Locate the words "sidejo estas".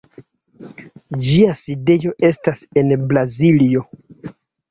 1.59-2.63